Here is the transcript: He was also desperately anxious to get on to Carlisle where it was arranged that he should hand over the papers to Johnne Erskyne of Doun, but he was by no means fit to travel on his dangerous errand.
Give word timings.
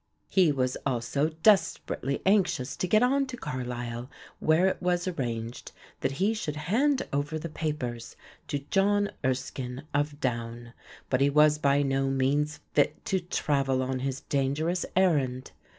He 0.31 0.51
was 0.51 0.77
also 0.83 1.29
desperately 1.43 2.23
anxious 2.25 2.75
to 2.75 2.87
get 2.87 3.03
on 3.03 3.27
to 3.27 3.37
Carlisle 3.37 4.09
where 4.39 4.65
it 4.65 4.81
was 4.81 5.07
arranged 5.07 5.73
that 5.99 6.13
he 6.13 6.33
should 6.33 6.55
hand 6.55 7.03
over 7.13 7.37
the 7.37 7.47
papers 7.49 8.15
to 8.47 8.57
Johnne 8.57 9.11
Erskyne 9.23 9.83
of 9.93 10.19
Doun, 10.19 10.73
but 11.11 11.21
he 11.21 11.29
was 11.29 11.59
by 11.59 11.83
no 11.83 12.09
means 12.09 12.61
fit 12.73 13.05
to 13.05 13.19
travel 13.19 13.83
on 13.83 13.99
his 13.99 14.21
dangerous 14.21 14.87
errand. 14.95 15.51